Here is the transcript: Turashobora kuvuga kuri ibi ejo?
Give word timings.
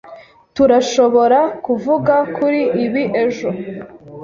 Turashobora 0.55 1.39
kuvuga 1.65 2.15
kuri 2.35 2.61
ibi 2.85 3.03
ejo? 3.23 3.49